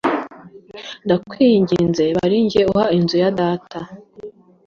Ndakwinginze 1.05 2.03
ba 2.15 2.21
ari 2.27 2.37
njye 2.45 2.61
uha 2.71 2.85
inzu 2.97 3.15
ya 3.23 3.31
data. 3.39 3.79